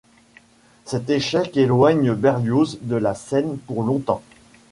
[0.83, 4.23] Cet échec éloigne Berlioz de la scène pour longtemps.